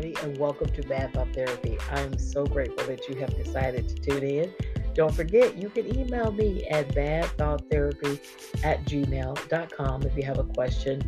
[0.00, 1.76] everybody, and welcome to Bad Thought Therapy.
[1.90, 4.54] I am so grateful that you have decided to tune in.
[4.94, 8.18] Don't forget, you can email me at badthoughttherapy
[8.64, 11.02] at gmail.com if you have a question,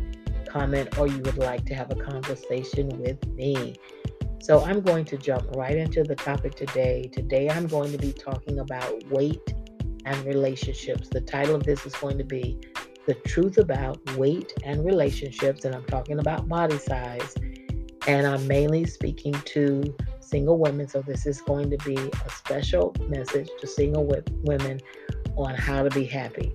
[0.47, 3.75] comment, or you would like to have a conversation with me.
[4.41, 7.09] So I'm going to jump right into the topic today.
[7.11, 9.55] Today I'm going to be talking about weight
[10.05, 11.09] and relationships.
[11.09, 12.59] The title of this is going to be
[13.07, 17.35] The Truth About Weight and Relationships, and I'm talking about body size
[18.07, 20.87] and I'm mainly speaking to single women.
[20.87, 24.05] So, this is going to be a special message to single
[24.43, 24.79] women
[25.35, 26.53] on how to be happy.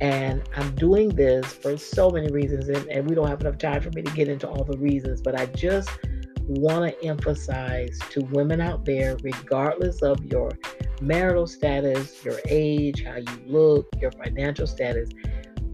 [0.00, 3.80] And I'm doing this for so many reasons, and, and we don't have enough time
[3.80, 5.90] for me to get into all the reasons, but I just
[6.48, 10.50] want to emphasize to women out there, regardless of your
[11.00, 15.10] marital status, your age, how you look, your financial status,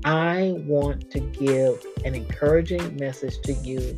[0.05, 3.97] I want to give an encouraging message to you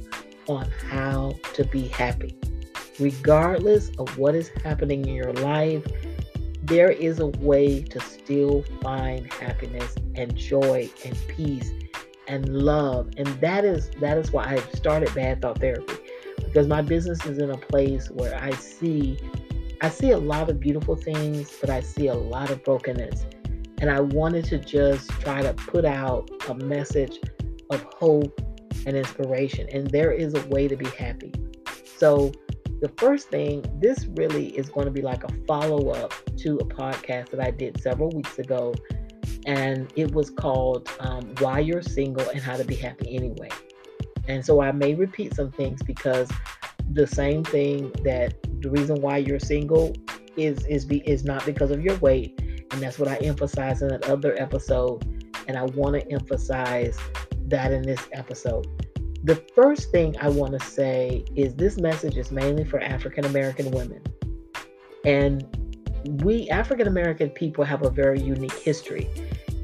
[0.51, 2.37] on how to be happy.
[2.99, 5.87] Regardless of what is happening in your life,
[6.65, 11.73] there is a way to still find happiness and joy and peace
[12.27, 13.11] and love.
[13.17, 15.95] And that is that is why I started Bad Thought Therapy.
[16.37, 19.19] Because my business is in a place where I see
[19.81, 23.25] I see a lot of beautiful things, but I see a lot of brokenness.
[23.81, 27.19] And I wanted to just try to put out a message
[27.71, 28.39] of hope
[28.87, 29.69] and inspiration.
[29.73, 31.33] And there is a way to be happy.
[31.97, 32.33] So,
[32.81, 36.65] the first thing, this really is going to be like a follow up to a
[36.65, 38.75] podcast that I did several weeks ago.
[39.45, 43.51] And it was called um, Why You're Single and How to Be Happy Anyway.
[44.29, 46.31] And so I may repeat some things because
[46.93, 49.95] the same thing that the reason why you're single
[50.37, 53.89] is is be is not because of your weight and that's what I emphasized in
[53.89, 55.05] that other episode
[55.49, 56.99] and I want to emphasize
[57.51, 58.67] that in this episode.
[59.25, 63.71] The first thing I want to say is this message is mainly for African American
[63.71, 64.03] women.
[65.05, 65.45] And
[66.23, 69.11] we African American people have a very unique history.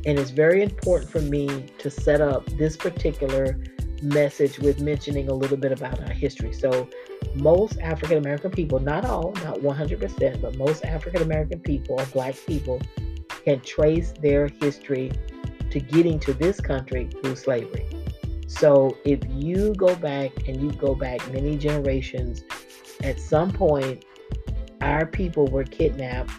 [0.04, 3.58] And it's very important for me to set up this particular
[4.02, 6.52] message with mentioning a little bit about our history.
[6.52, 6.88] So,
[7.34, 12.36] most African American people, not all, not 100%, but most African American people or Black
[12.46, 12.80] people
[13.44, 15.10] can trace their history
[15.76, 17.86] to getting to this country through slavery.
[18.46, 22.44] So if you go back and you go back many generations,
[23.02, 24.02] at some point,
[24.80, 26.30] our people were kidnapped.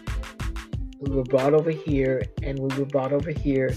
[0.98, 3.72] We were brought over here, and we were brought over here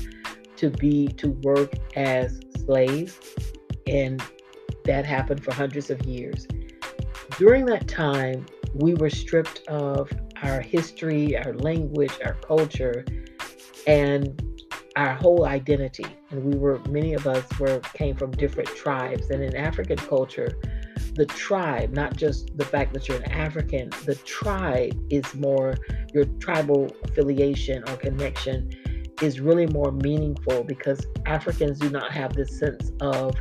[0.55, 3.19] to be to work as slaves,
[3.85, 4.19] and
[4.85, 6.47] that happened for hundreds of years.
[7.37, 10.11] During that time, we were stripped of
[10.41, 13.05] our history, our language, our culture,
[13.85, 14.41] and
[14.95, 19.41] our whole identity and we were many of us were came from different tribes and
[19.43, 20.59] in african culture
[21.13, 25.77] the tribe not just the fact that you're an african the tribe is more
[26.13, 28.69] your tribal affiliation or connection
[29.21, 33.33] is really more meaningful because africans do not have this sense of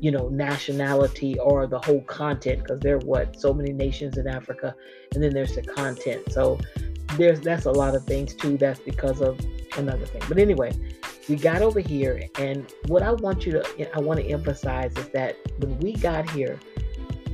[0.00, 4.26] you know nationality or the whole content because there are what so many nations in
[4.26, 4.74] africa
[5.14, 6.30] and then there's the content.
[6.32, 6.58] So
[7.16, 9.38] there's that's a lot of things too that's because of
[9.76, 10.22] another thing.
[10.28, 10.72] But anyway
[11.28, 15.10] we got over here and what i want you to i want to emphasize is
[15.10, 16.58] that when we got here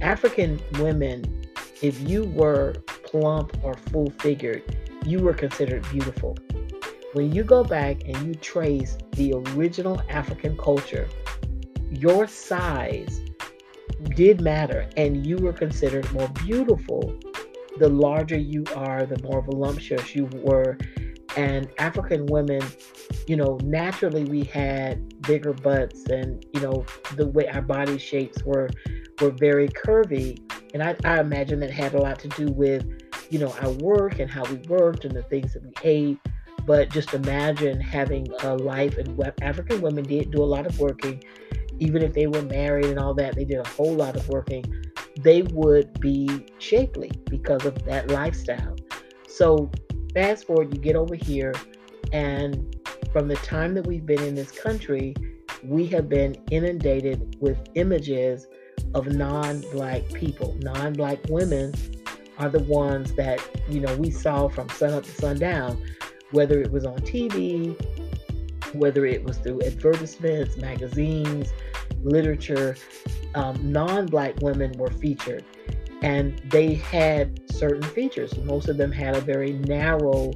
[0.01, 1.45] african women
[1.81, 2.75] if you were
[3.05, 4.63] plump or full figured
[5.05, 6.37] you were considered beautiful.
[7.13, 11.09] When you go back and you trace the original african culture
[11.91, 13.21] your size
[14.17, 17.17] did matter and you were considered more beautiful
[17.79, 20.77] the larger you are the more voluptuous you were
[21.37, 22.63] and African women,
[23.27, 26.85] you know, naturally we had bigger butts and, you know,
[27.17, 28.71] the way our body shapes were
[29.21, 30.39] were very curvy.
[30.73, 32.85] And I, I imagine that had a lot to do with,
[33.31, 36.19] you know, our work and how we worked and the things that we ate.
[36.67, 41.23] But just imagine having a life, and African women did do a lot of working,
[41.79, 44.65] even if they were married and all that, they did a whole lot of working.
[45.25, 48.77] They would be shapely because of that lifestyle.
[49.27, 49.71] So
[50.15, 51.55] fast forward, you get over here,
[52.13, 52.77] and
[53.13, 55.15] from the time that we've been in this country,
[55.65, 58.47] we have been inundated with images
[58.95, 60.55] of non black people.
[60.61, 61.73] Non black women
[62.39, 65.83] are the ones that, you know, we saw from sun up to sundown,
[66.33, 67.75] whether it was on TV,
[68.75, 71.53] whether it was through advertisements, magazines,
[72.05, 72.77] literature.
[73.35, 75.45] Um, non black women were featured
[76.03, 78.37] and they had certain features.
[78.39, 80.33] Most of them had a very narrow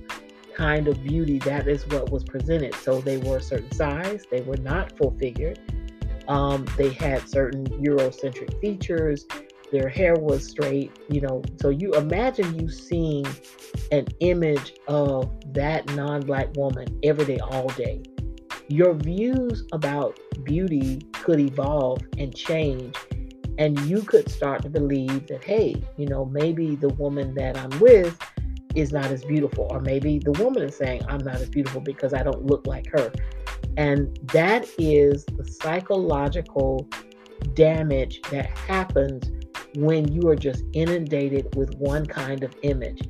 [0.56, 1.38] kind of beauty.
[1.40, 2.74] That is what was presented.
[2.74, 5.60] So they were a certain size, they were not full figured.
[6.26, 9.26] Um, they had certain Eurocentric features,
[9.70, 11.42] their hair was straight, you know.
[11.60, 13.26] So you imagine you seeing
[13.92, 18.02] an image of that non black woman every day, all day.
[18.68, 22.94] Your views about beauty could evolve and change.
[23.56, 27.76] And you could start to believe that, hey, you know, maybe the woman that I'm
[27.80, 28.16] with
[28.74, 29.66] is not as beautiful.
[29.70, 32.86] Or maybe the woman is saying, I'm not as beautiful because I don't look like
[32.92, 33.10] her.
[33.76, 36.86] And that is the psychological
[37.54, 39.30] damage that happens
[39.76, 43.00] when you are just inundated with one kind of image.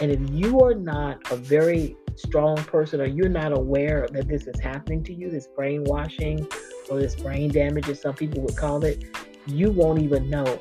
[0.00, 4.46] And if you are not a very strong person or you're not aware that this
[4.46, 6.46] is happening to you, this brainwashing
[6.90, 9.04] or this brain damage, as some people would call it,
[9.46, 10.58] you won't even know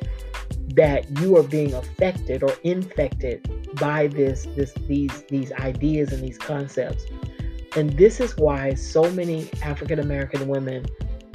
[0.75, 6.38] that you are being affected or infected by this this these these ideas and these
[6.38, 7.06] concepts.
[7.75, 10.86] And this is why so many African American women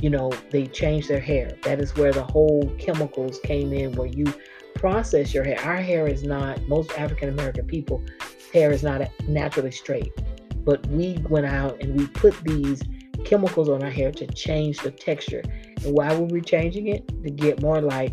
[0.01, 1.53] you know, they change their hair.
[1.63, 4.27] That is where the whole chemicals came in, where you
[4.75, 5.59] process your hair.
[5.65, 8.05] Our hair is not, most African American people,
[8.53, 10.13] hair is not naturally straight.
[10.65, 12.83] But we went out and we put these
[13.25, 15.43] chemicals on our hair to change the texture.
[15.85, 17.07] And why were we changing it?
[17.23, 18.13] To get more like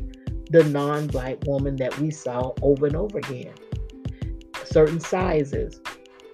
[0.50, 3.54] the non black woman that we saw over and over again.
[4.66, 5.82] Certain sizes,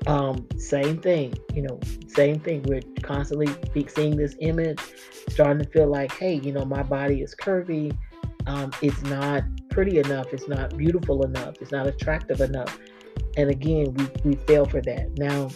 [0.07, 2.63] um, same thing, you know, same thing.
[2.63, 3.47] We're constantly
[3.87, 4.79] seeing this image,
[5.29, 7.95] starting to feel like, hey, you know, my body is curvy.
[8.47, 10.33] Um, it's not pretty enough.
[10.33, 11.55] It's not beautiful enough.
[11.61, 12.77] It's not attractive enough.
[13.39, 15.17] And again, we, we fail for that.
[15.17, 15.49] Now,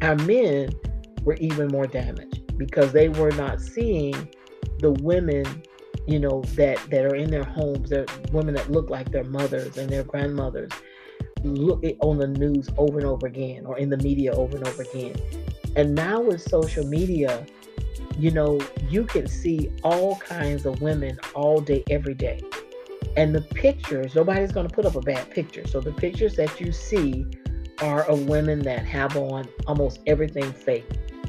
[0.00, 0.70] our men
[1.22, 4.28] were even more damaged because they were not seeing
[4.78, 5.62] the women
[6.06, 9.76] you know that that are in their homes they're women that look like their mothers
[9.76, 10.70] and their grandmothers
[11.42, 14.82] look on the news over and over again or in the media over and over
[14.82, 15.14] again.
[15.74, 17.46] And now with social media,
[18.18, 22.40] you know, you can see all kinds of women all day, every day.
[23.16, 25.66] And the pictures, nobody's going to put up a bad picture.
[25.66, 27.26] So the pictures that you see
[27.80, 30.86] are of women that have on almost everything fake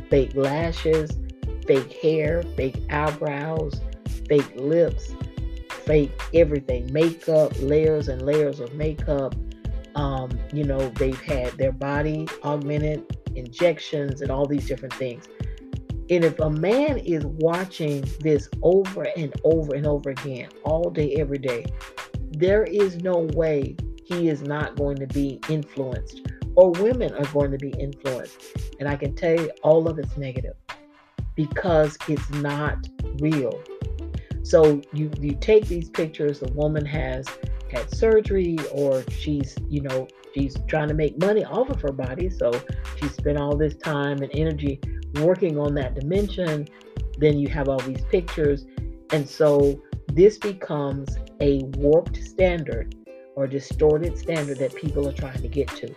[0.10, 1.18] fake lashes,
[1.66, 3.81] fake hair, fake eyebrows,
[4.28, 5.13] fake lips,
[5.86, 9.36] fake everything, makeup, layers and layers of makeup,
[9.98, 13.04] um, you know, they've had their body augmented,
[13.36, 15.28] injections, and all these different things.
[16.09, 21.15] And if a man is watching this over and over and over again, all day,
[21.15, 21.65] every day,
[22.31, 23.75] there is no way
[24.06, 26.21] he is not going to be influenced,
[26.56, 28.42] or women are going to be influenced.
[28.80, 30.56] And I can tell you, all of it's negative
[31.36, 32.88] because it's not
[33.19, 33.62] real.
[34.44, 37.27] So you you take these pictures, the woman has
[37.69, 42.30] had surgery or she's, you know, she's trying to make money off of her body.
[42.30, 42.51] So
[42.95, 44.80] she spent all this time and energy
[45.15, 46.68] working on that dimension.
[47.18, 48.65] Then you have all these pictures.
[49.12, 49.81] And so
[50.13, 52.95] this becomes a warped standard
[53.36, 55.94] or distorted standard that people are trying to get to.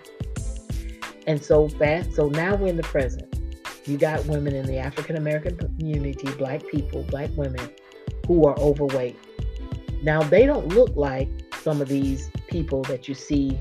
[1.26, 3.34] And so fast, so now we're in the present.
[3.86, 7.70] You got women in the African American community, black people, black women
[8.26, 9.16] who are overweight.
[10.02, 11.28] Now they don't look like
[11.62, 13.58] some of these people that you see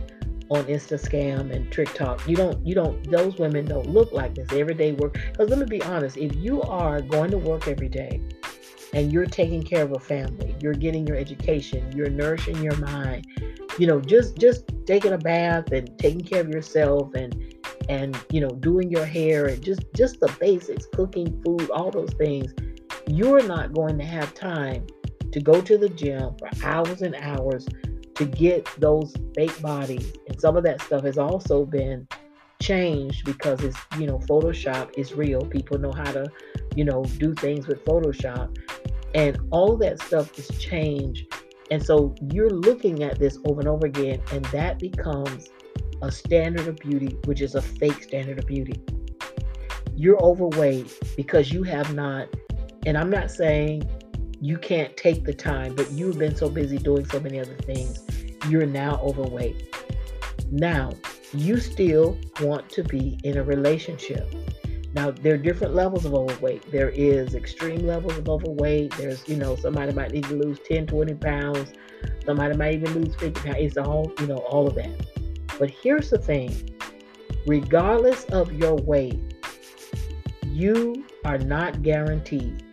[0.50, 2.28] on Instagram and TikTok.
[2.28, 5.14] You don't, you don't, those women don't look like this everyday work.
[5.14, 8.22] Because let me be honest, if you are going to work every day
[8.94, 13.28] and you're taking care of a family, you're getting your education, you're nourishing your mind,
[13.78, 17.56] you know, just just taking a bath and taking care of yourself and
[17.88, 22.12] and you know doing your hair and just just the basics, cooking food, all those
[22.14, 22.54] things,
[23.08, 24.86] you're not going to have time
[25.32, 27.68] to go to the gym for hours and hours
[28.20, 30.12] to get those fake bodies.
[30.28, 32.06] And some of that stuff has also been
[32.62, 35.42] changed because it's, you know, Photoshop is real.
[35.42, 36.28] People know how to,
[36.76, 38.58] you know, do things with Photoshop.
[39.16, 41.34] And all that stuff is changed.
[41.72, 45.48] And so you're looking at this over and over again, and that becomes
[46.02, 48.84] a standard of beauty, which is a fake standard of beauty.
[49.96, 52.28] You're overweight because you have not,
[52.86, 53.90] and I'm not saying
[54.42, 58.06] you can't take the time, but you've been so busy doing so many other things,
[58.48, 59.76] you're now overweight.
[60.52, 60.92] Now,
[61.34, 64.34] you still want to be in a relationship.
[64.94, 66.72] Now, there are different levels of overweight.
[66.72, 68.96] There is extreme levels of overweight.
[68.98, 71.74] There's, you know, somebody might need to lose 10, 20 pounds.
[72.26, 73.58] Somebody might even lose 50 pounds.
[73.60, 74.90] It's all, you know, all of that.
[75.60, 76.76] But here's the thing
[77.46, 79.20] regardless of your weight,
[80.46, 82.64] you are not guaranteed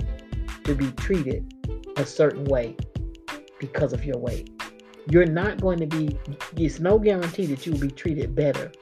[0.65, 1.53] to be treated
[1.97, 2.77] a certain way
[3.59, 4.56] because of your weight.
[5.09, 6.19] You're not going to be,
[6.57, 8.73] it's no guarantee that you will be treated better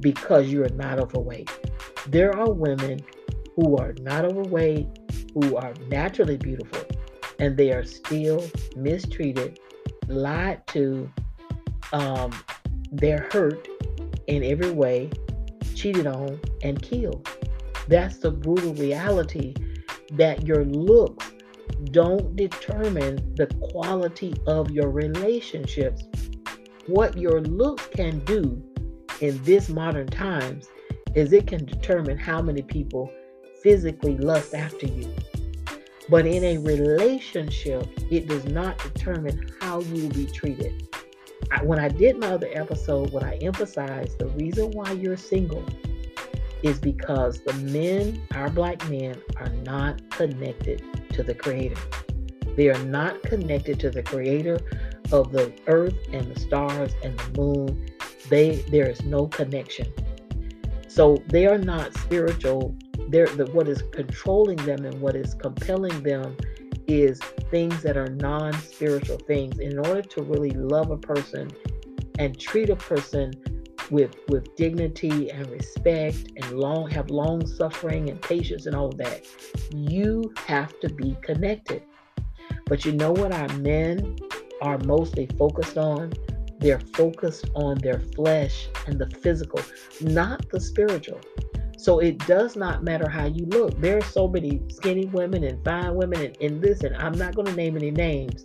[0.00, 1.50] because you are not overweight.
[2.08, 3.00] There are women
[3.54, 4.86] who are not overweight,
[5.34, 6.82] who are naturally beautiful,
[7.38, 9.58] and they are still mistreated
[10.08, 11.10] lied to,
[11.92, 12.32] um,
[12.92, 13.68] they're hurt
[14.26, 15.10] in every way,
[15.74, 17.28] cheated on, and killed.
[17.88, 19.54] That's the brutal reality
[20.12, 21.32] that your looks
[21.92, 26.04] don't determine the quality of your relationships.
[26.86, 28.62] What your looks can do
[29.20, 30.68] in this modern times
[31.14, 33.10] is it can determine how many people
[33.62, 35.12] physically lust after you.
[36.08, 40.88] But in a relationship, it does not determine how you will be treated.
[41.50, 45.64] I, when I did my other episode, what I emphasized the reason why you're single
[46.62, 50.82] is because the men, our black men, are not connected
[51.16, 51.80] to the Creator.
[52.56, 54.58] They are not connected to the Creator
[55.12, 57.88] of the earth and the stars and the moon.
[58.28, 59.86] They there is no connection.
[60.88, 62.76] So they are not spiritual.
[63.08, 66.36] They're the, what is controlling them and what is compelling them
[66.86, 67.18] is
[67.50, 69.58] things that are non-spiritual things.
[69.58, 71.50] In order to really love a person
[72.18, 73.34] and treat a person
[73.90, 79.24] with with dignity and respect and long have long suffering and patience and all that
[79.72, 81.82] you have to be connected.
[82.66, 84.16] But you know what our men
[84.60, 86.12] are mostly focused on?
[86.58, 89.60] They're focused on their flesh and the physical
[90.00, 91.20] not the spiritual.
[91.78, 93.78] So it does not matter how you look.
[93.80, 97.46] There are so many skinny women and fine women and, and listen i'm not going
[97.46, 98.42] to name any names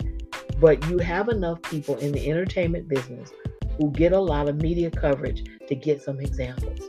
[0.60, 3.31] but you have enough people in the entertainment business
[3.78, 6.80] who get a lot of media coverage to get some examples.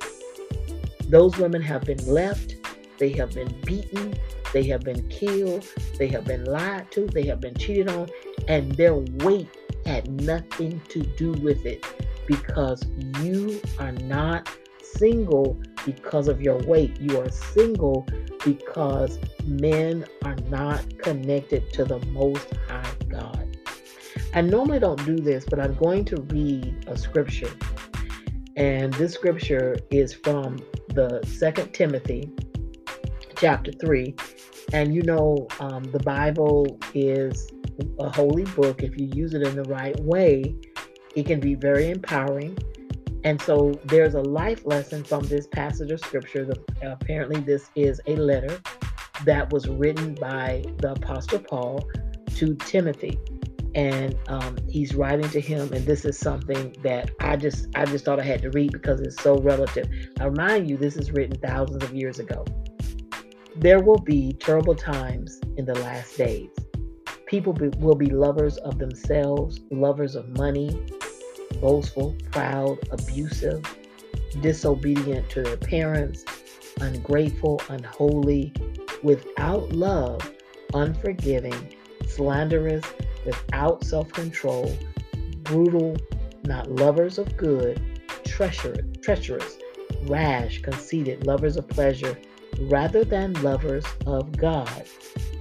[1.09, 2.57] Those women have been left,
[2.99, 4.15] they have been beaten,
[4.53, 5.67] they have been killed,
[5.99, 8.09] they have been lied to, they have been cheated on,
[8.49, 9.49] and their weight
[9.87, 11.85] had nothing to do with it
[12.27, 12.85] because
[13.21, 14.49] you are not
[14.83, 17.01] single because of your weight.
[17.01, 18.07] You are single
[18.45, 23.42] because men are not connected to the Most High God.
[24.35, 27.51] I normally don't do this, but I'm going to read a scripture.
[28.57, 30.59] And this scripture is from
[30.89, 32.33] the Second Timothy
[33.37, 34.15] chapter 3.
[34.73, 37.51] And you know, um, the Bible is
[37.99, 38.83] a holy book.
[38.83, 40.57] If you use it in the right way,
[41.15, 42.57] it can be very empowering.
[43.25, 46.47] And so there's a life lesson from this passage of scripture.
[46.47, 46.59] The,
[46.91, 48.59] apparently, this is a letter
[49.27, 51.87] that was written by the Apostle Paul
[52.37, 53.19] to Timothy
[53.75, 58.05] and um, he's writing to him and this is something that i just i just
[58.05, 59.89] thought i had to read because it's so relative.
[60.21, 62.45] I remind you this is written thousands of years ago.
[63.57, 66.51] There will be terrible times in the last days.
[67.27, 70.85] People be, will be lovers of themselves lovers of money
[71.61, 73.63] boastful proud abusive
[74.41, 76.25] disobedient to their parents
[76.81, 78.53] ungrateful unholy
[79.03, 80.33] without love
[80.75, 81.75] unforgiving
[82.07, 82.85] slanderous
[83.25, 84.77] without self control,
[85.43, 85.97] brutal,
[86.45, 87.81] not lovers of good,
[88.25, 89.59] treacherous, treacherous,
[90.07, 92.19] rash, conceited, lovers of pleasure,
[92.63, 94.85] rather than lovers of God,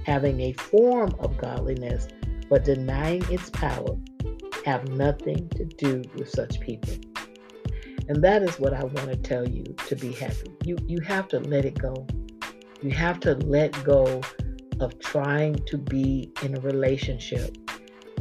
[0.04, 2.08] having a form of godliness,
[2.48, 3.96] but denying its power,
[4.64, 6.94] have nothing to do with such people.
[8.08, 10.50] And that is what I want to tell you to be happy.
[10.64, 12.06] You you have to let it go.
[12.82, 14.20] You have to let go
[14.82, 17.56] of trying to be in a relationship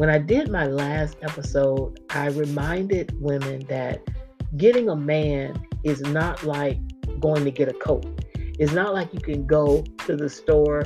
[0.02, 4.02] when I did my last episode, I reminded women that
[4.58, 6.80] getting a man is not like
[7.20, 8.06] going to get a coat.
[8.58, 10.86] It's not like you can go to the store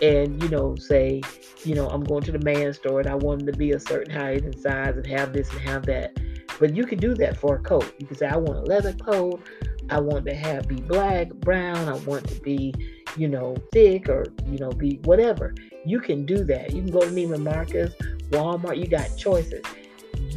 [0.00, 1.22] and, you know, say,
[1.64, 3.80] you know, I'm going to the man store and I want him to be a
[3.80, 6.16] certain height and size and have this and have that.
[6.60, 7.92] But you can do that for a coat.
[7.98, 9.42] You can say, I want a leather coat.
[9.90, 11.88] I want to have be black, brown.
[11.88, 12.74] I want to be,
[13.16, 15.54] you know, thick or, you know, be whatever.
[15.84, 16.72] You can do that.
[16.72, 17.94] You can go to Neiman Marcus
[18.30, 19.62] Walmart, you got choices.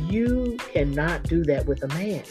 [0.09, 2.23] You cannot do that with a man.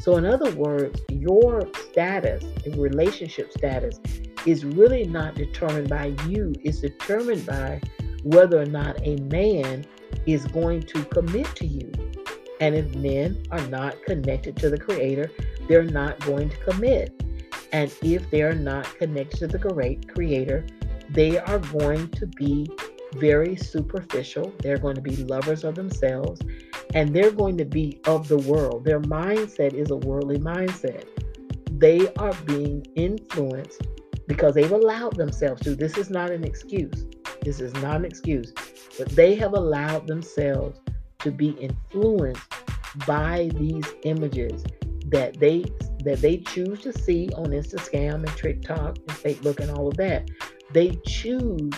[0.00, 2.44] So, in other words, your status,
[2.76, 4.00] relationship status,
[4.46, 7.80] is really not determined by you, it's determined by
[8.22, 9.84] whether or not a man
[10.26, 11.92] is going to commit to you.
[12.60, 15.30] And if men are not connected to the Creator,
[15.68, 17.17] they're not going to commit.
[17.72, 20.66] And if they're not connected to the great Creator,
[21.10, 22.70] they are going to be
[23.14, 24.52] very superficial.
[24.60, 26.40] They're going to be lovers of themselves
[26.94, 28.84] and they're going to be of the world.
[28.84, 31.04] Their mindset is a worldly mindset.
[31.78, 33.82] They are being influenced
[34.26, 35.74] because they've allowed themselves to.
[35.74, 37.06] This is not an excuse.
[37.42, 38.52] This is not an excuse.
[38.98, 40.80] But they have allowed themselves
[41.20, 42.42] to be influenced
[43.06, 44.64] by these images
[45.06, 45.64] that they
[46.04, 50.30] that they choose to see on Instagram and TikTok and Facebook and all of that.
[50.72, 51.72] They choose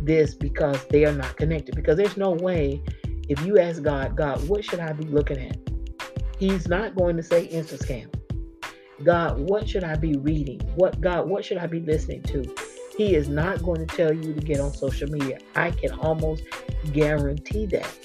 [0.00, 1.74] this because they are not connected.
[1.74, 2.82] Because there's no way
[3.28, 5.56] if you ask God, God, what should I be looking at?
[6.38, 8.12] He's not going to say Instascam.
[9.04, 10.60] God, what should I be reading?
[10.76, 12.42] What God, what should I be listening to?
[12.96, 15.38] He is not going to tell you to get on social media.
[15.54, 16.42] I can almost
[16.92, 17.96] guarantee that.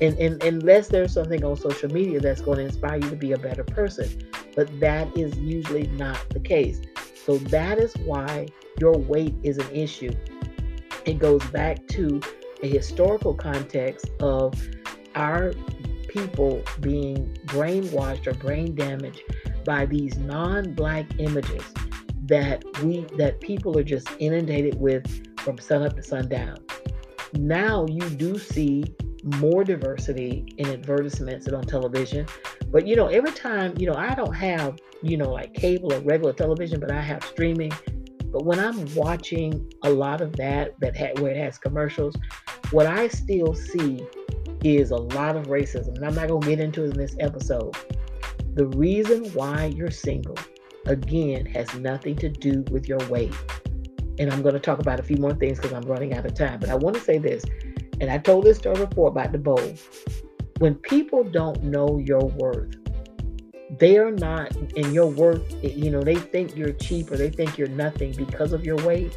[0.00, 3.32] And, and unless there's something on social media that's going to inspire you to be
[3.32, 4.08] a better person.
[4.54, 6.80] But that is usually not the case.
[7.24, 10.12] So that is why your weight is an issue.
[11.04, 12.20] It goes back to
[12.62, 14.54] a historical context of
[15.14, 15.52] our
[16.08, 19.22] people being brainwashed or brain damaged
[19.64, 21.62] by these non-black images
[22.26, 25.04] that we that people are just inundated with
[25.40, 26.56] from sunup to sundown.
[27.34, 28.84] Now you do see
[29.24, 32.26] more diversity in advertisements and on television.
[32.74, 36.00] But you know, every time, you know, I don't have, you know, like cable or
[36.00, 37.72] regular television, but I have streaming.
[38.32, 42.16] But when I'm watching a lot of that that ha- where it has commercials,
[42.72, 44.04] what I still see
[44.64, 45.94] is a lot of racism.
[45.94, 47.76] And I'm not gonna get into it in this episode.
[48.54, 50.36] The reason why you're single,
[50.86, 53.32] again, has nothing to do with your weight.
[54.18, 56.34] And I'm going to talk about a few more things because I'm running out of
[56.34, 56.58] time.
[56.58, 57.44] But I want to say this,
[58.00, 59.74] and I told this story before about the bowl.
[60.58, 62.76] When people don't know your worth,
[63.78, 67.58] they are not in your worth, you know, they think you're cheap or they think
[67.58, 69.16] you're nothing because of your weight.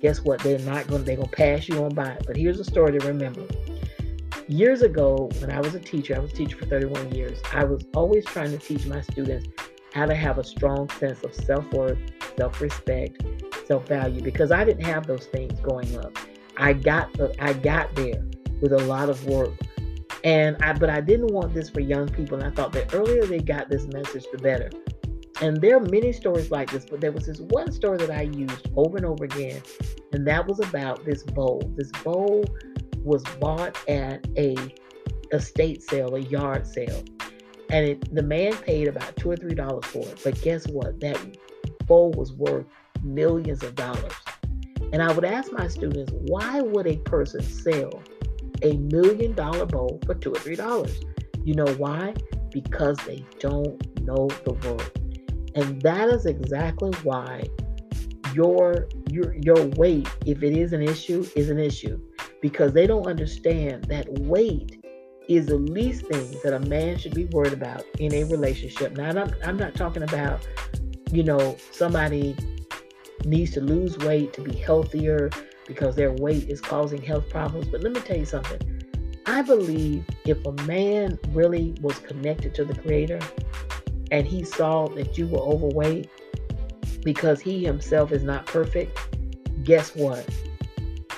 [0.00, 0.40] Guess what?
[0.40, 2.18] They're not going to, they're going to pass you on by.
[2.26, 3.46] But here's a story to remember
[4.48, 7.64] years ago, when I was a teacher, I was a teacher for 31 years, I
[7.64, 9.48] was always trying to teach my students
[9.92, 11.98] how to have a strong sense of self worth,
[12.36, 13.24] self respect,
[13.66, 16.18] self value, because I didn't have those things growing up.
[16.56, 17.10] I got
[17.40, 18.24] I got there
[18.60, 19.52] with a lot of work.
[20.24, 22.38] And I, but I didn't want this for young people.
[22.38, 24.70] And I thought the earlier they got this message, the better.
[25.40, 28.22] And there are many stories like this, but there was this one story that I
[28.22, 29.60] used over and over again,
[30.12, 31.60] and that was about this bowl.
[31.76, 32.44] This bowl
[33.02, 34.56] was bought at a
[35.32, 37.02] estate sale, a yard sale.
[37.70, 40.20] And it, the man paid about two or three dollars for it.
[40.22, 41.00] But guess what?
[41.00, 41.18] That
[41.86, 42.66] bowl was worth
[43.02, 44.12] millions of dollars.
[44.92, 48.02] And I would ask my students, why would a person sell
[48.64, 51.00] a million dollar bowl for two or three dollars?
[51.44, 52.14] You know why?
[52.50, 54.90] Because they don't know the word.
[55.54, 57.44] And that is exactly why
[58.34, 62.00] your your your weight, if it is an issue, is an issue
[62.40, 64.84] because they don't understand that weight
[65.28, 68.96] is the least thing that a man should be worried about in a relationship.
[68.96, 70.46] Now, I'm, I'm not talking about,
[71.10, 72.36] you know, somebody
[73.24, 75.30] needs to lose weight to be healthier
[75.66, 77.68] because their weight is causing health problems.
[77.68, 78.60] But let me tell you something.
[79.26, 83.20] I believe if a man really was connected to the Creator
[84.10, 86.10] and he saw that you were overweight
[87.02, 88.98] because he himself is not perfect,
[89.64, 90.28] guess what?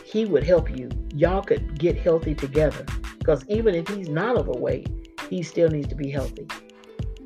[0.05, 2.85] He would help you y'all could get healthy together.
[3.19, 4.89] Because even if he's not overweight,
[5.31, 6.47] he still needs to be healthy.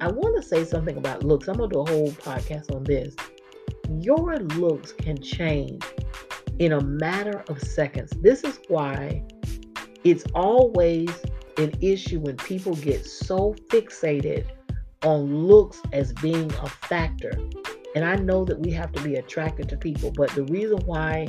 [0.00, 1.48] I want to say something about looks.
[1.48, 3.14] I'm going to do a whole podcast on this.
[4.00, 5.82] Your looks can change
[6.60, 8.12] in a matter of seconds.
[8.20, 9.24] This is why
[10.04, 11.10] it's always
[11.56, 14.46] an issue when people get so fixated
[15.02, 17.32] on looks as being a factor.
[17.96, 21.28] And I know that we have to be attracted to people, but the reason why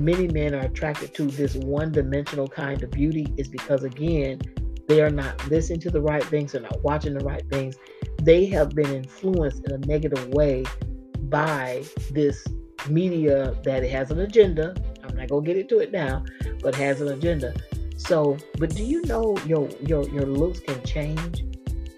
[0.00, 4.40] many men are attracted to this one dimensional kind of beauty is because, again,
[4.88, 7.76] they are not listening to the right things, they're not watching the right things.
[8.22, 10.64] They have been influenced in a negative way
[11.28, 12.44] by this
[12.88, 14.74] media that it has an agenda.
[15.02, 16.24] I'm not gonna get into it now,
[16.62, 17.54] but has an agenda.
[17.96, 21.44] So, but do you know your your your looks can change?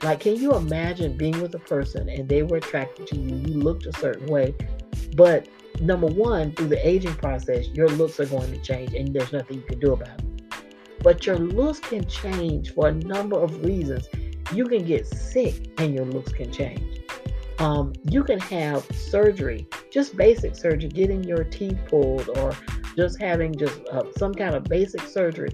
[0.03, 3.35] Like, can you imagine being with a person and they were attracted to you?
[3.35, 4.55] You looked a certain way,
[5.17, 5.49] but
[5.81, 9.57] number one, through the aging process, your looks are going to change and there's nothing
[9.57, 10.25] you can do about it.
[11.03, 14.09] But your looks can change for a number of reasons.
[14.53, 17.01] You can get sick and your looks can change.
[17.59, 22.55] Um, you can have surgery, just basic surgery, getting your teeth pulled, or
[22.99, 25.49] just having just uh, some kind of basic surgery.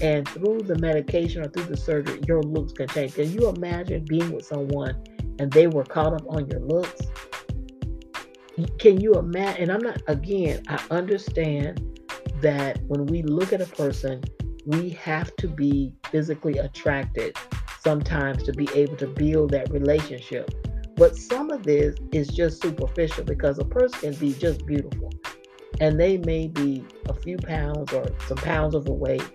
[0.00, 3.16] And through the medication or through the surgery, your looks can change.
[3.16, 5.04] Can you imagine being with someone
[5.38, 7.02] and they were caught up on your looks?
[8.78, 9.64] can you imagine?
[9.64, 12.00] And I'm not, again, I understand
[12.40, 14.22] that when we look at a person,
[14.64, 17.36] we have to be physically attracted
[17.80, 20.50] sometimes to be able to build that relationship.
[21.02, 25.12] But some of this is just superficial because a person can be just beautiful
[25.80, 29.28] and they may be a few pounds or some pounds overweight.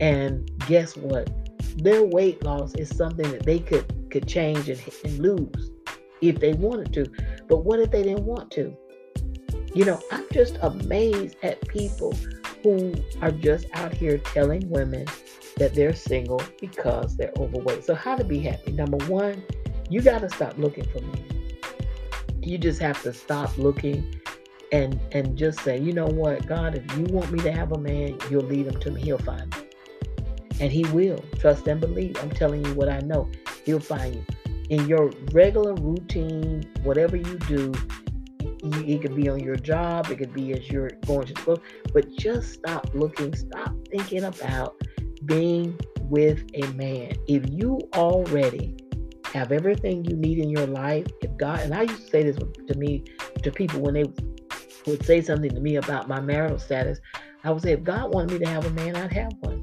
[0.00, 1.30] And guess what?
[1.76, 5.70] Their weight loss is something that they could could change and, and lose
[6.22, 7.04] if they wanted to.
[7.46, 8.74] But what if they didn't want to?
[9.74, 12.14] You know, I'm just amazed at people
[12.62, 15.06] who are just out here telling women
[15.58, 17.84] that they're single because they're overweight.
[17.84, 18.72] So, how to be happy?
[18.72, 19.44] Number one,
[19.92, 21.22] you got to stop looking for me.
[22.40, 24.18] You just have to stop looking
[24.72, 27.78] and and just say, you know what, God, if you want me to have a
[27.78, 29.02] man, you'll lead him to me.
[29.02, 29.64] He'll find me.
[30.60, 31.22] And he will.
[31.38, 32.16] Trust and believe.
[32.22, 33.30] I'm telling you what I know.
[33.66, 34.24] He'll find you.
[34.70, 37.74] In your regular routine, whatever you do,
[38.40, 41.62] you, it could be on your job, it could be as you're going to school,
[41.92, 44.80] but just stop looking, stop thinking about
[45.26, 45.78] being
[46.08, 47.12] with a man.
[47.28, 48.76] If you already
[49.32, 52.36] have everything you need in your life, if God, and I used to say this
[52.36, 53.04] to me,
[53.42, 54.04] to people when they
[54.86, 57.00] would say something to me about my marital status,
[57.44, 59.62] I would say, if God wanted me to have a man, I'd have one.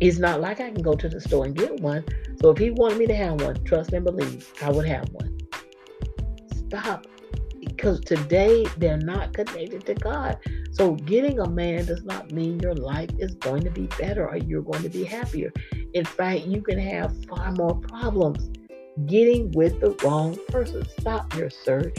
[0.00, 2.04] It's not like I can go to the store and get one.
[2.40, 5.38] So if He wanted me to have one, trust and believe, I would have one.
[6.68, 7.06] Stop.
[7.58, 10.38] Because today they're not connected to God.
[10.70, 14.36] So getting a man does not mean your life is going to be better or
[14.36, 15.52] you're going to be happier.
[15.94, 18.50] In fact, you can have far more problems
[19.06, 20.86] getting with the wrong person.
[20.98, 21.98] Stop your search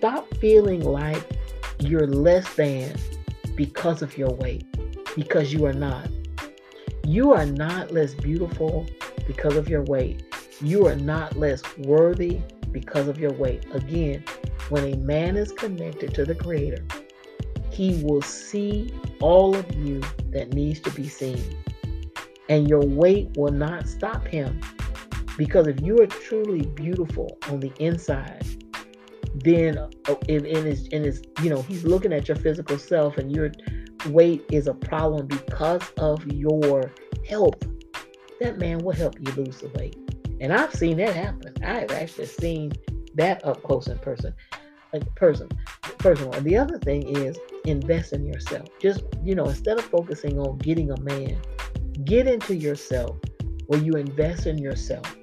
[0.00, 1.22] Stop feeling like
[1.78, 2.96] you're less than
[3.54, 4.64] because of your weight,
[5.14, 6.08] because you are not.
[7.04, 8.86] You are not less beautiful
[9.26, 10.22] because of your weight.
[10.62, 12.40] You are not less worthy
[12.72, 13.66] because of your weight.
[13.74, 14.24] Again,
[14.70, 16.82] when a man is connected to the Creator,
[17.80, 21.42] he will see all of you that needs to be seen.
[22.50, 24.60] And your weight will not stop him.
[25.38, 28.44] Because if you are truly beautiful on the inside,
[29.34, 29.78] then
[30.28, 33.50] in, in his in his you know he's looking at your physical self and your
[34.08, 36.92] weight is a problem because of your
[37.26, 37.62] health
[38.40, 39.96] that man will help you lose the weight
[40.40, 42.72] and i've seen that happen i've actually seen
[43.14, 44.34] that up close in person
[44.92, 45.48] like person
[45.98, 50.38] personal and the other thing is invest in yourself just you know instead of focusing
[50.38, 51.38] on getting a man
[52.04, 53.16] get into yourself
[53.66, 55.16] where you invest in yourself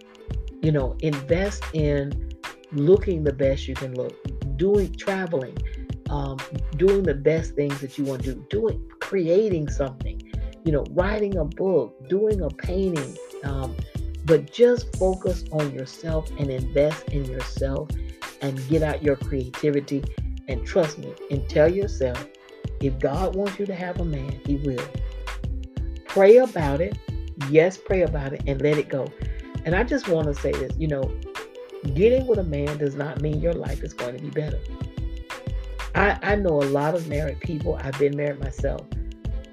[0.62, 2.28] you know invest in
[2.72, 4.16] looking the best you can look,
[4.58, 5.58] doing traveling,
[6.10, 6.38] um,
[6.76, 10.22] doing the best things that you want to do, doing creating something,
[10.66, 13.16] you know, writing a book, doing a painting.
[13.44, 13.76] Um,
[14.26, 17.90] but just focus on yourself and invest in yourself
[18.42, 20.04] and get out your creativity.
[20.48, 22.26] And trust me, and tell yourself
[22.80, 24.88] if God wants you to have a man, He will.
[26.06, 26.98] Pray about it.
[27.50, 29.08] Yes, pray about it and let it go.
[29.66, 31.12] And I just want to say this you know,
[31.94, 34.60] Getting with a man does not mean your life is going to be better.
[35.96, 37.80] I, I know a lot of married people.
[37.82, 38.82] I've been married myself.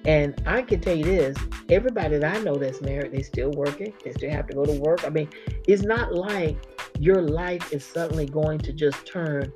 [0.05, 1.37] And I can tell you this
[1.71, 4.79] everybody that I know that's married, they still working, they still have to go to
[4.81, 5.05] work.
[5.05, 5.29] I mean,
[5.67, 6.59] it's not like
[6.99, 9.53] your life is suddenly going to just turn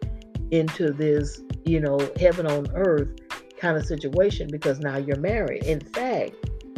[0.51, 3.11] into this, you know, heaven on earth
[3.59, 5.65] kind of situation because now you're married.
[5.65, 6.33] In fact,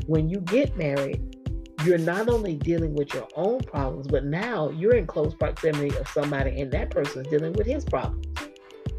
[0.07, 1.37] when you get married,
[1.85, 6.07] you're not only dealing with your own problems, but now you're in close proximity of
[6.09, 8.27] somebody and that person's dealing with his problems.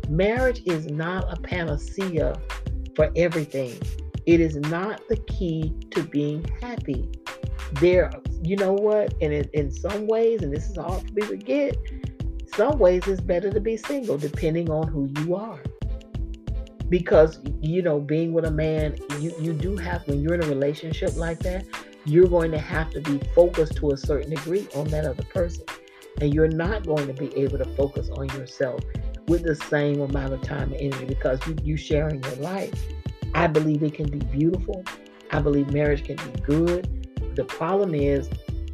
[0.10, 2.40] Marriage is not a panacea
[2.96, 3.80] for everything.
[4.26, 7.10] It is not the key to being happy.
[7.74, 9.14] There, you know what?
[9.22, 11.78] And in, in some ways, and this is hard for people to get,
[12.56, 15.62] some ways it's better to be single depending on who you are.
[16.90, 20.48] Because, you know, being with a man, you, you do have, when you're in a
[20.48, 21.66] relationship like that,
[22.04, 25.64] you're going to have to be focused to a certain degree on that other person.
[26.20, 28.82] And you're not going to be able to focus on yourself
[29.28, 32.74] with the same amount of time and energy because you, you sharing your life.
[33.34, 34.84] I believe it can be beautiful.
[35.32, 37.01] I believe marriage can be good.
[37.36, 38.30] The problem is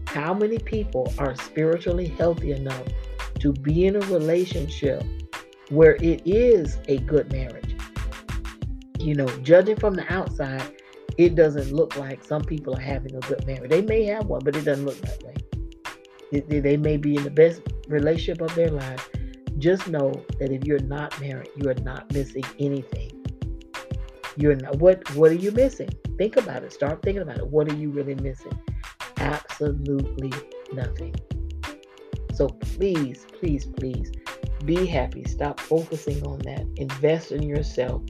[0.05, 2.87] how many people are spiritually healthy enough
[3.39, 5.03] to be in a relationship
[5.69, 7.75] where it is a good marriage.
[8.99, 10.63] You know, judging from the outside,
[11.17, 13.69] it doesn't look like some people are having a good marriage.
[13.69, 15.35] They may have one, but it doesn't look that way.
[16.41, 19.09] They, may be in the best relationship of their life.
[19.57, 23.06] Just know that if you're not married, you are not missing anything.
[24.37, 25.89] You're not what what are you missing?
[26.17, 26.71] Think about it.
[26.71, 27.47] Start thinking about it.
[27.47, 28.57] What are you really missing?
[29.17, 30.31] Absolutely
[30.71, 31.15] nothing.
[32.33, 34.11] So please, please, please
[34.63, 35.23] be happy.
[35.25, 36.65] Stop focusing on that.
[36.75, 38.03] Invest in yourself.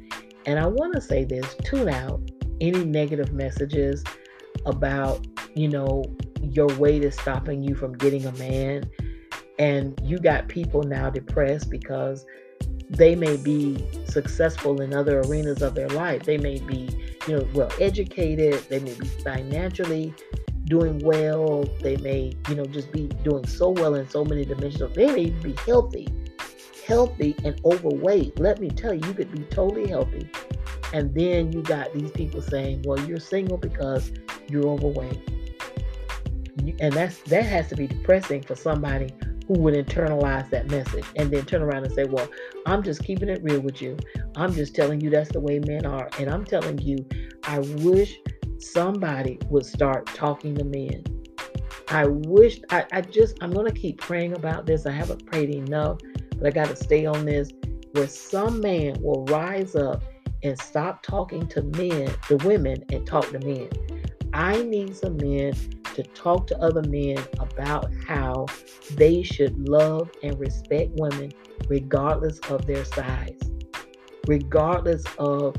[0.45, 2.21] And I want to say this tune out
[2.59, 4.03] any negative messages
[4.65, 6.03] about, you know,
[6.41, 8.89] your weight is stopping you from getting a man.
[9.59, 12.25] And you got people now depressed because
[12.89, 16.23] they may be successful in other arenas of their life.
[16.23, 16.89] They may be,
[17.27, 18.63] you know, well educated.
[18.69, 20.13] They may be financially
[20.65, 21.65] doing well.
[21.81, 24.95] They may, you know, just be doing so well in so many dimensions.
[24.95, 26.07] They may be healthy,
[26.85, 28.39] healthy and overweight.
[28.39, 30.29] Let me tell you, you could be totally healthy
[30.93, 34.11] And then you got these people saying, well, you're single because
[34.49, 35.19] you're overweight.
[36.79, 39.09] And that's that has to be depressing for somebody
[39.47, 42.27] who would internalize that message and then turn around and say, Well,
[42.65, 43.97] I'm just keeping it real with you.
[44.35, 46.09] I'm just telling you that's the way men are.
[46.19, 47.05] And I'm telling you,
[47.43, 48.17] I wish
[48.59, 51.03] somebody would start talking to men.
[51.89, 54.85] I wish, I, I just, I'm going to keep praying about this.
[54.85, 55.99] I haven't prayed enough,
[56.37, 57.51] but I got to stay on this
[57.93, 60.03] where some man will rise up
[60.43, 63.69] and stop talking to men, the women, and talk to men.
[64.33, 65.53] I need some men
[65.97, 68.45] to talk to other men about how
[68.93, 71.31] they should love and respect women
[71.69, 73.39] regardless of their size,
[74.27, 75.55] regardless of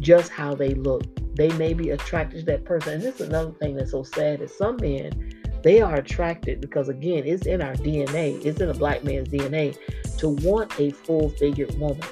[0.00, 1.04] just how they look.
[1.36, 2.94] They may be attracted to that person.
[2.94, 6.88] And this is another thing that's so sad is some men, they are attracted because
[6.88, 9.78] again, it's in our DNA, it's in a black man's DNA
[10.18, 12.02] to want a full figured woman.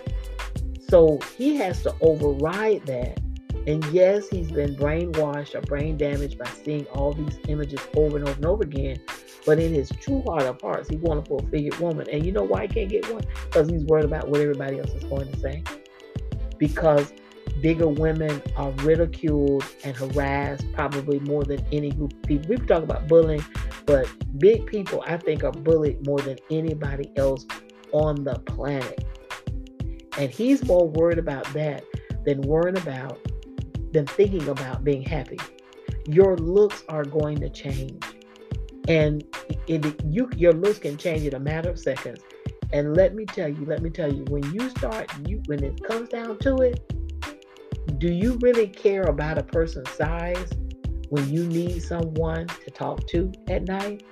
[0.89, 3.21] So he has to override that.
[3.67, 8.29] And yes, he's been brainwashed or brain damaged by seeing all these images over and
[8.29, 9.01] over and over again.
[9.45, 12.07] But in his true heart of hearts, he wants a full figured woman.
[12.11, 13.25] And you know why he can't get one?
[13.45, 15.65] Because he's worried about what everybody else is going to say.
[16.59, 17.13] Because
[17.61, 22.49] bigger women are ridiculed and harassed probably more than any group of people.
[22.49, 23.45] We talk about bullying,
[23.85, 27.47] but big people, I think, are bullied more than anybody else
[27.93, 29.05] on the planet.
[30.19, 31.85] And he's more worried about that
[32.25, 33.19] than worrying about,
[33.97, 35.39] than thinking about being happy.
[36.07, 38.05] Your looks are going to change.
[38.89, 39.25] And
[39.67, 42.21] it, you, your looks can change in a matter of seconds.
[42.75, 45.83] And let me tell you, let me tell you, when you start, you when it
[45.83, 46.87] comes down to it,
[47.99, 50.53] do you really care about a person's size
[51.09, 54.03] when you need someone to talk to at night?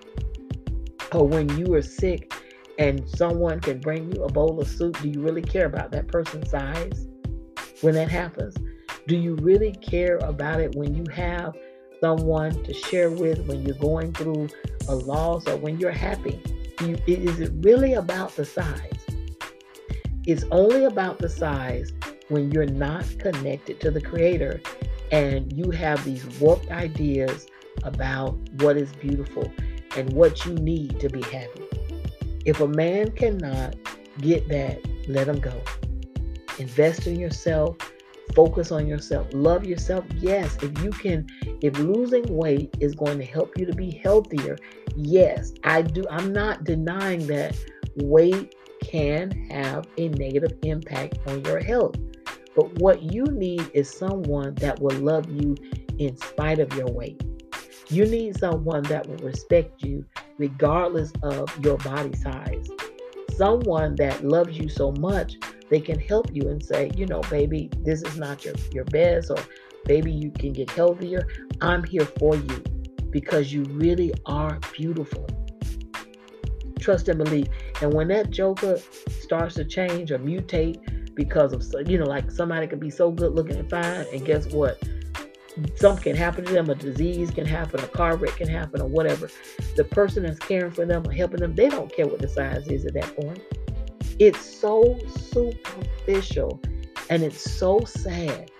[1.13, 2.33] Or when you are sick
[2.79, 6.09] and someone can bring you a bowl of soup, do you really care about that
[6.09, 7.07] person's size
[7.83, 8.57] when that happens?
[9.07, 11.55] Do you really care about it when you have
[12.01, 14.49] someone to share with, when you're going through
[14.89, 16.41] a loss, or when you're happy?
[16.81, 19.05] You, is it really about the size?
[20.27, 21.93] It's only about the size
[22.29, 24.63] when you're not connected to the Creator
[25.13, 27.47] and you have these warped ideas
[27.83, 29.53] about what is beautiful
[29.97, 31.63] and what you need to be happy.
[32.47, 33.77] If a man cannot
[34.19, 35.61] get that, let him go.
[36.59, 37.77] Invest in yourself,
[38.35, 40.05] focus on yourself, love yourself.
[40.17, 41.27] Yes, if you can,
[41.61, 44.57] if losing weight is going to help you to be healthier,
[44.97, 46.05] yes, I do.
[46.11, 47.57] I'm not denying that
[47.97, 51.97] weight can have a negative impact on your health.
[52.55, 55.57] But what you need is someone that will love you
[55.99, 57.23] in spite of your weight.
[57.89, 60.05] You need someone that will respect you
[60.39, 62.69] regardless of your body size.
[63.37, 65.37] Someone that loves you so much
[65.75, 69.29] they can help you and say, you know, baby, this is not your, your best,
[69.29, 69.39] or
[69.87, 71.27] baby, you can get healthier.
[71.61, 72.63] I'm here for you
[73.11, 75.29] because you really are beautiful.
[76.79, 77.49] Trust and believe.
[77.83, 78.79] And when that joker
[79.11, 83.33] starts to change or mutate because of, you know, like somebody could be so good
[83.33, 84.81] looking and fine, and guess what?
[85.75, 88.89] something can happen to them, a disease can happen, a car wreck can happen, or
[88.89, 89.29] whatever.
[89.75, 92.69] The person that's caring for them or helping them, they don't care what the size
[92.69, 93.41] is at that point.
[94.19, 96.61] It's so superficial
[97.11, 98.51] and it's so sad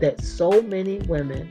[0.00, 1.48] that so many women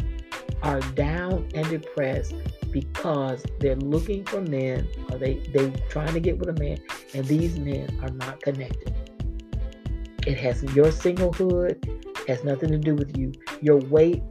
[0.61, 2.35] are down and depressed
[2.71, 6.77] because they're looking for men or they they trying to get with a man
[7.13, 8.93] and these men are not connected.
[10.27, 13.31] It has your singlehood has nothing to do with you.
[13.61, 14.21] Your weight,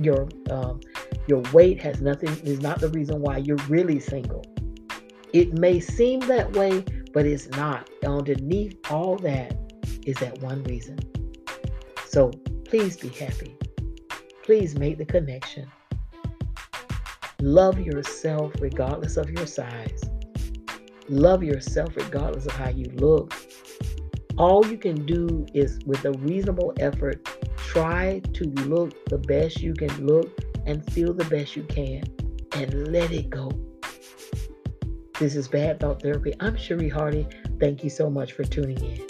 [0.00, 0.80] your um,
[1.26, 4.44] your weight has nothing is not the reason why you're really single.
[5.32, 7.88] It may seem that way, but it's not.
[8.04, 9.56] Underneath all that
[10.06, 10.98] is that one reason.
[12.06, 12.30] So
[12.64, 13.56] please be happy.
[14.42, 15.70] Please make the connection.
[17.40, 20.02] Love yourself regardless of your size.
[21.08, 23.34] Love yourself regardless of how you look
[24.40, 29.74] all you can do is with a reasonable effort try to look the best you
[29.74, 30.30] can look
[30.64, 32.02] and feel the best you can
[32.52, 33.50] and let it go
[35.20, 36.32] this is bad thought therapy.
[36.40, 37.28] I'm cherie hardy.
[37.60, 39.09] Thank you so much for tuning in